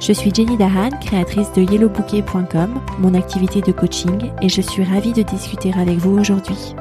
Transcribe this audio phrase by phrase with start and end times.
[0.00, 5.12] Je suis Jenny Dahan, créatrice de yellowbouquet.com, mon activité de coaching, et je suis ravie
[5.12, 6.74] de discuter avec vous aujourd'hui.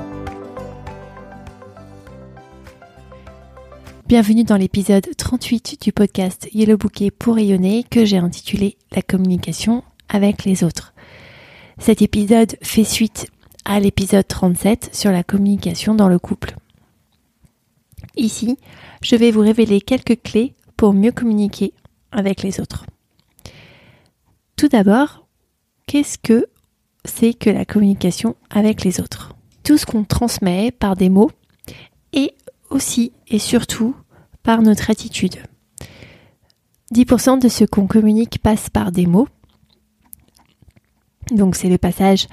[4.07, 9.83] Bienvenue dans l'épisode 38 du podcast Yellow Bouquet pour rayonner que j'ai intitulé La communication
[10.07, 10.93] avec les autres.
[11.77, 13.27] Cet épisode fait suite
[13.65, 16.55] à l'épisode 37 sur la communication dans le couple.
[18.15, 18.57] Ici,
[19.01, 21.73] je vais vous révéler quelques clés pour mieux communiquer
[22.13, 22.85] avec les autres.
[24.59, 25.25] Tout d'abord,
[25.87, 26.45] qu'est-ce que
[27.05, 29.33] c'est que la communication avec les autres?
[29.63, 31.31] Tout ce qu'on transmet par des mots
[32.11, 32.33] et
[32.69, 33.95] aussi et surtout
[34.43, 35.37] par notre attitude.
[36.93, 39.29] 10% de ce qu'on communique passe par des mots.
[41.31, 42.27] Donc c'est le passage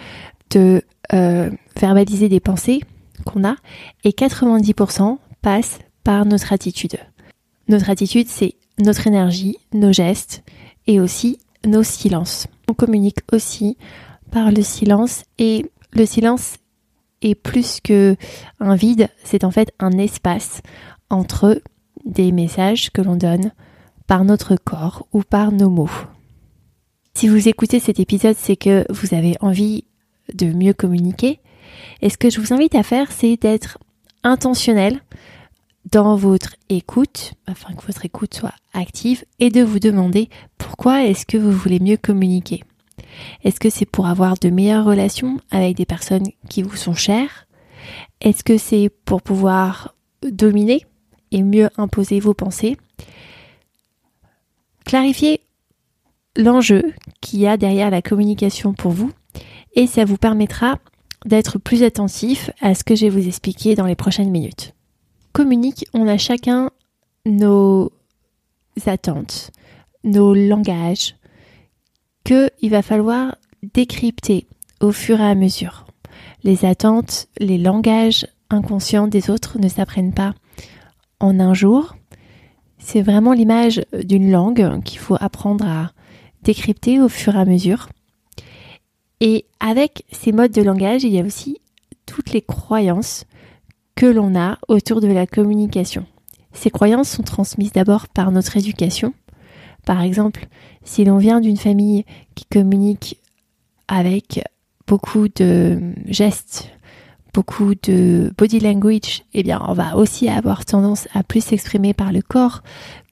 [0.50, 2.80] de euh, verbaliser des pensées
[3.24, 3.54] qu'on a
[4.02, 6.98] et 90% passe par notre attitude.
[7.68, 10.42] Notre attitude, c'est notre énergie, nos gestes
[10.88, 12.46] et aussi nos silences.
[12.68, 13.76] On communique aussi
[14.30, 16.56] par le silence et le silence
[17.22, 18.16] est plus que
[18.60, 20.60] un vide, c'est en fait un espace
[21.10, 21.62] entre
[22.04, 23.52] des messages que l'on donne
[24.06, 25.90] par notre corps ou par nos mots.
[27.14, 29.84] Si vous écoutez cet épisode, c'est que vous avez envie
[30.34, 31.40] de mieux communiquer.
[32.02, 33.78] Et ce que je vous invite à faire, c'est d'être
[34.22, 35.00] intentionnel
[35.90, 40.28] dans votre écoute, afin que votre écoute soit active, et de vous demander
[40.94, 42.62] est-ce que vous voulez mieux communiquer?
[43.44, 47.46] Est-ce que c'est pour avoir de meilleures relations avec des personnes qui vous sont chères?
[48.20, 50.84] Est-ce que c'est pour pouvoir dominer
[51.30, 52.76] et mieux imposer vos pensées?
[54.84, 55.40] Clarifiez
[56.36, 59.10] l'enjeu qu'il y a derrière la communication pour vous
[59.74, 60.78] et ça vous permettra
[61.24, 64.74] d'être plus attentif à ce que je vais vous expliquer dans les prochaines minutes.
[65.32, 66.70] Communique, on a chacun
[67.26, 67.90] nos
[68.86, 69.50] attentes,
[70.06, 71.16] nos langages,
[72.24, 74.46] que il va falloir décrypter
[74.80, 75.86] au fur et à mesure.
[76.44, 80.34] Les attentes, les langages inconscients des autres ne s'apprennent pas
[81.20, 81.96] en un jour.
[82.78, 85.92] C'est vraiment l'image d'une langue qu'il faut apprendre à
[86.42, 87.88] décrypter au fur et à mesure.
[89.20, 91.58] Et avec ces modes de langage, il y a aussi
[92.04, 93.24] toutes les croyances
[93.94, 96.06] que l'on a autour de la communication.
[96.52, 99.14] Ces croyances sont transmises d'abord par notre éducation.
[99.86, 100.48] Par exemple,
[100.82, 102.04] si l'on vient d'une famille
[102.34, 103.18] qui communique
[103.88, 104.44] avec
[104.86, 106.70] beaucoup de gestes,
[107.32, 112.12] beaucoup de body language, eh bien, on va aussi avoir tendance à plus s'exprimer par
[112.12, 112.62] le corps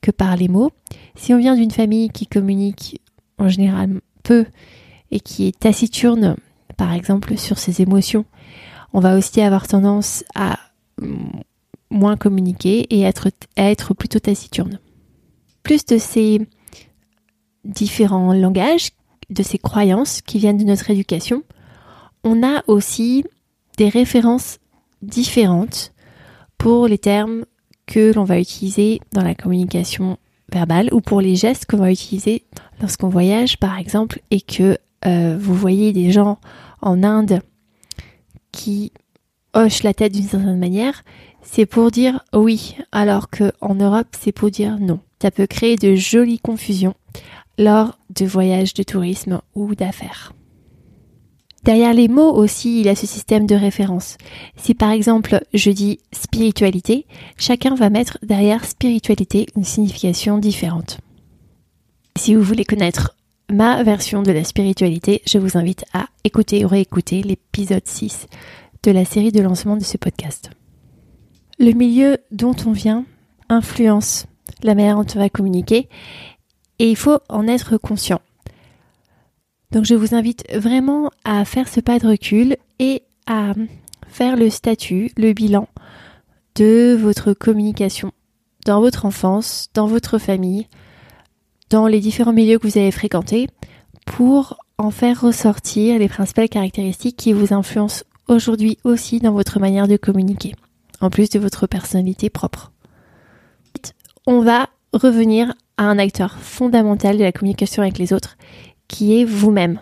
[0.03, 0.73] que par les mots.
[1.15, 3.01] Si on vient d'une famille qui communique
[3.39, 4.45] en général peu
[5.13, 6.35] et qui est taciturne,
[6.77, 8.25] par exemple, sur ses émotions,
[8.93, 10.59] on va aussi avoir tendance à
[11.89, 14.81] moins communiquer et être, être plutôt taciturne.
[15.63, 16.49] Plus de ces
[17.65, 18.91] différents langages,
[19.31, 21.43] de ces croyances qui viennent de notre éducation,
[22.25, 23.25] on a aussi
[23.79, 24.59] des références
[25.03, 25.93] différentes
[26.59, 27.45] pour les termes
[27.87, 30.19] que l'on va utiliser dans la communication
[30.53, 32.45] verbale ou pour les gestes qu'on va utiliser
[32.81, 36.39] lorsqu'on voyage par exemple et que euh, vous voyez des gens
[36.81, 37.41] en Inde
[38.53, 38.93] qui
[39.53, 41.03] hoche la tête d'une certaine manière,
[41.43, 45.01] c'est pour dire oui, alors qu'en Europe, c'est pour dire non.
[45.21, 46.95] Ça peut créer de jolies confusions
[47.59, 50.33] lors de voyages de tourisme ou d'affaires.
[51.65, 54.19] Derrière les mots aussi, il y a ce système de référence.
[54.57, 57.07] Si par exemple je dis spiritualité,
[57.39, 60.99] chacun va mettre derrière spiritualité une signification différente.
[62.17, 63.17] Si vous voulez connaître
[63.51, 68.27] ma version de la spiritualité, je vous invite à écouter ou réécouter l'épisode 6
[68.83, 70.51] de la série de lancement de ce podcast.
[71.59, 73.07] Le milieu dont on vient
[73.49, 74.27] influence
[74.63, 75.89] la manière dont on va communiquer
[76.79, 78.21] et il faut en être conscient.
[79.71, 83.55] Donc je vous invite vraiment à faire ce pas de recul et à
[84.07, 85.69] faire le statut, le bilan
[86.55, 88.13] de votre communication
[88.65, 90.69] dans votre enfance, dans votre famille,
[91.71, 93.49] dans les différents milieux que vous avez fréquentés
[94.07, 99.89] pour en faire ressortir les principales caractéristiques qui vous influencent aujourd'hui aussi dans votre manière
[99.89, 100.55] de communiquer,
[101.01, 102.73] en plus de votre personnalité propre.
[104.27, 108.37] On va revenir à un acteur fondamental de la communication avec les autres,
[108.89, 109.81] qui est vous-même.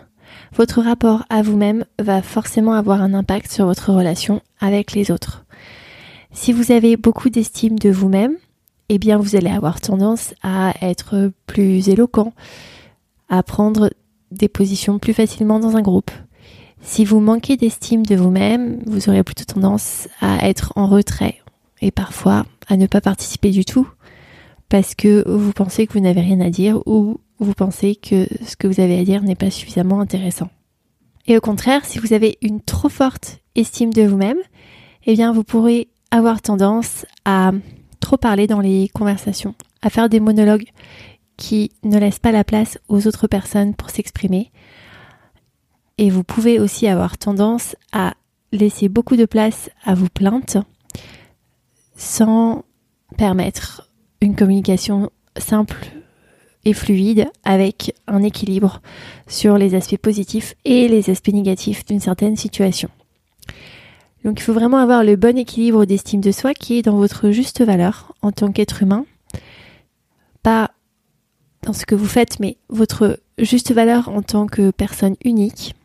[0.55, 5.45] Votre rapport à vous-même va forcément avoir un impact sur votre relation avec les autres.
[6.31, 8.35] Si vous avez beaucoup d'estime de vous-même,
[8.89, 12.33] eh bien vous allez avoir tendance à être plus éloquent,
[13.29, 13.91] à prendre
[14.31, 16.11] des positions plus facilement dans un groupe.
[16.81, 21.37] Si vous manquez d'estime de vous-même, vous aurez plutôt tendance à être en retrait
[21.81, 23.87] et parfois à ne pas participer du tout
[24.73, 28.55] parce que vous pensez que vous n'avez rien à dire ou vous pensez que ce
[28.55, 30.49] que vous avez à dire n'est pas suffisamment intéressant.
[31.27, 34.39] Et au contraire, si vous avez une trop forte estime de vous-même,
[35.05, 37.51] eh bien vous pourrez avoir tendance à
[37.99, 39.53] trop parler dans les conversations,
[39.83, 40.65] à faire des monologues
[41.37, 44.51] qui ne laissent pas la place aux autres personnes pour s'exprimer.
[45.99, 48.15] Et vous pouvez aussi avoir tendance à
[48.51, 50.57] laisser beaucoup de place à vos plaintes
[51.95, 52.65] sans
[53.19, 53.92] permettre
[54.23, 55.85] une communication simple
[56.65, 58.81] et fluide avec un équilibre
[59.27, 62.89] sur les aspects positifs et les aspects négatifs d'une certaine situation.
[64.23, 67.31] Donc il faut vraiment avoir le bon équilibre d'estime de soi qui est dans votre
[67.31, 69.05] juste valeur en tant qu'être humain.
[70.41, 70.71] Pas
[71.63, 75.75] dans ce que vous faites, mais votre juste valeur en tant que personne unique,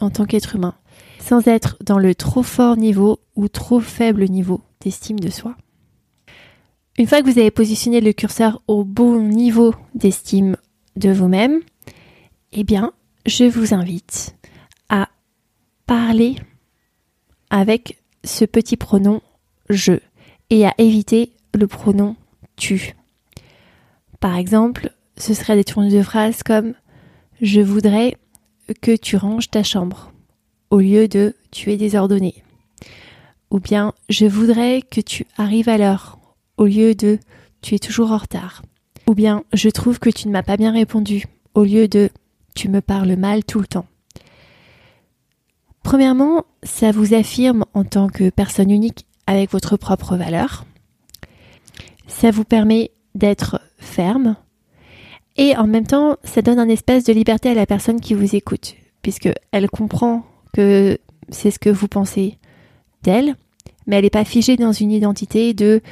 [0.00, 0.74] en tant qu'être humain,
[1.20, 5.56] sans être dans le trop fort niveau ou trop faible niveau d'estime de soi.
[6.98, 10.56] Une fois que vous avez positionné le curseur au bon niveau d'estime
[10.96, 11.60] de vous-même,
[12.52, 12.92] eh bien,
[13.26, 14.34] je vous invite
[14.88, 15.10] à
[15.86, 16.36] parler
[17.50, 19.20] avec ce petit pronom
[19.68, 19.92] je
[20.48, 22.16] et à éviter le pronom
[22.56, 22.94] tu.
[24.18, 26.72] Par exemple, ce serait des tournures de phrases comme
[27.42, 28.16] je voudrais
[28.80, 30.12] que tu ranges ta chambre
[30.70, 32.42] au lieu de tu es désordonné.
[33.50, 36.18] Ou bien je voudrais que tu arrives à l'heure
[36.56, 37.18] au lieu de
[37.62, 38.62] tu es toujours en retard.
[39.06, 41.24] Ou bien je trouve que tu ne m'as pas bien répondu
[41.54, 42.10] au lieu de
[42.54, 43.86] tu me parles mal tout le temps.
[45.82, 50.64] Premièrement, ça vous affirme en tant que personne unique avec votre propre valeur.
[52.08, 54.36] Ça vous permet d'être ferme.
[55.36, 58.34] Et en même temps, ça donne un espace de liberté à la personne qui vous
[58.34, 60.98] écoute, puisque elle comprend que
[61.28, 62.38] c'est ce que vous pensez
[63.02, 63.36] d'elle,
[63.86, 65.82] mais elle n'est pas figée dans une identité de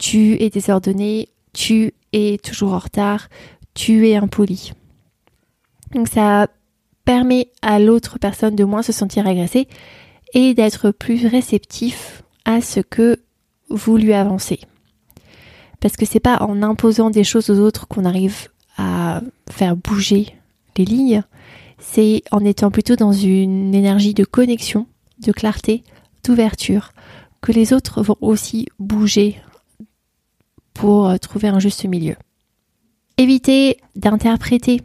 [0.00, 3.28] tu es désordonné, tu es toujours en retard,
[3.74, 4.72] tu es impoli.
[5.94, 6.48] Donc ça
[7.04, 9.68] permet à l'autre personne de moins se sentir agressée
[10.32, 13.20] et d'être plus réceptif à ce que
[13.68, 14.60] vous lui avancez.
[15.80, 18.48] Parce que c'est pas en imposant des choses aux autres qu'on arrive
[18.78, 19.20] à
[19.50, 20.34] faire bouger
[20.78, 21.22] les lignes,
[21.78, 24.86] c'est en étant plutôt dans une énergie de connexion,
[25.18, 25.84] de clarté,
[26.24, 26.92] d'ouverture,
[27.42, 29.36] que les autres vont aussi bouger
[30.80, 32.16] pour trouver un juste milieu.
[33.18, 34.80] Évitez d'interpréter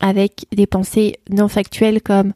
[0.00, 2.32] avec des pensées non factuelles comme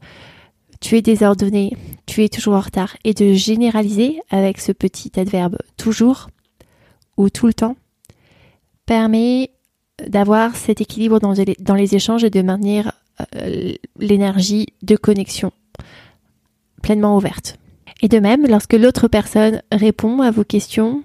[0.81, 1.77] tu es désordonné,
[2.07, 6.29] tu es toujours en retard, et de généraliser avec ce petit adverbe toujours
[7.17, 7.75] ou tout le temps,
[8.87, 9.51] permet
[10.07, 12.93] d'avoir cet équilibre dans les, échanges et de maintenir
[13.35, 15.51] euh, l'énergie de connexion
[16.83, 17.59] pleinement ouverte.
[18.01, 21.03] Et de même, lorsque l'autre personne répond à vos questions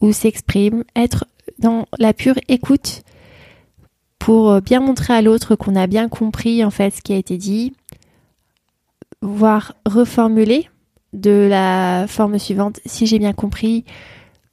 [0.00, 1.26] ou s'exprime, être
[1.58, 3.02] dans la pure écoute
[4.18, 7.16] pour euh, bien montrer à l'autre qu'on a bien compris en fait ce qui a
[7.16, 7.72] été dit,
[9.22, 10.68] voire reformuler
[11.12, 12.80] de la forme suivante.
[12.84, 13.84] Si j'ai bien compris,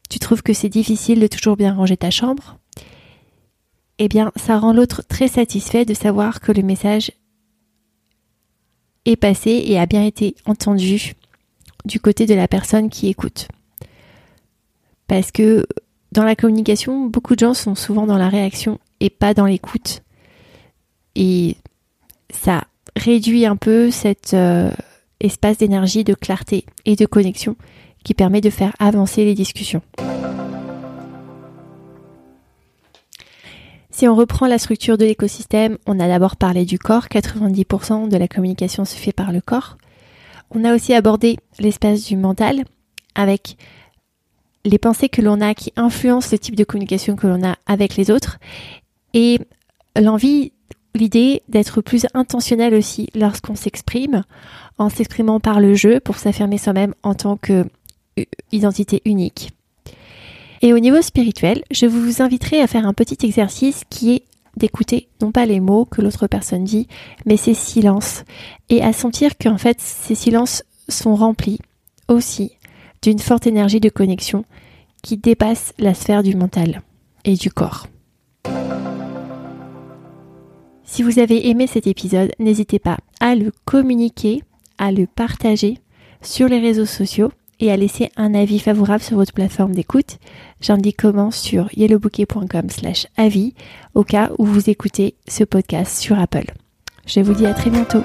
[0.10, 2.58] tu trouves que c'est difficile de toujours bien ranger ta chambre
[4.00, 7.12] Eh bien, ça rend l'autre très satisfait de savoir que le message
[9.06, 11.14] est passé et a bien été entendu
[11.86, 13.48] du côté de la personne qui écoute.
[15.08, 15.66] Parce que
[16.12, 20.02] dans la communication, beaucoup de gens sont souvent dans la réaction et pas dans l'écoute.
[21.16, 21.58] Et
[22.30, 22.64] ça
[22.96, 24.72] réduit un peu cet euh,
[25.20, 27.56] espace d'énergie, de clarté et de connexion
[28.04, 29.82] qui permet de faire avancer les discussions.
[33.90, 38.18] Si on reprend la structure de l'écosystème, on a d'abord parlé du corps, 90% de
[38.18, 39.78] la communication se fait par le corps.
[40.52, 42.66] On a aussi abordé l'espace du mental
[43.16, 43.58] avec
[44.66, 47.96] les pensées que l'on a qui influencent le type de communication que l'on a avec
[47.96, 48.40] les autres
[49.14, 49.40] et
[49.96, 50.52] l'envie,
[50.94, 54.24] l'idée d'être plus intentionnel aussi lorsqu'on s'exprime,
[54.78, 57.66] en s'exprimant par le jeu pour s'affirmer soi-même en tant que
[58.20, 59.52] euh, identité unique.
[60.62, 64.24] Et au niveau spirituel, je vous inviterai à faire un petit exercice qui est
[64.58, 66.88] d'écouter non pas les mots que l'autre personne dit,
[67.26, 68.24] mais ses silences,
[68.70, 71.60] et à sentir qu'en fait ces silences sont remplis
[72.08, 72.52] aussi
[73.02, 74.46] d'une forte énergie de connexion
[75.02, 76.82] qui dépasse la sphère du mental
[77.24, 77.88] et du corps.
[80.84, 84.44] Si vous avez aimé cet épisode, n'hésitez pas à le communiquer,
[84.78, 85.80] à le partager
[86.22, 90.18] sur les réseaux sociaux et à laisser un avis favorable sur votre plateforme d'écoute.
[90.62, 93.54] J'indique comment sur yellowbouquet.com slash avis
[93.94, 96.54] au cas où vous écoutez ce podcast sur Apple.
[97.06, 98.02] Je vous dis à très bientôt.